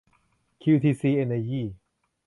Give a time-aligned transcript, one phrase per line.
[0.61, 1.67] คิวทีซี เอนเนอร์ยี่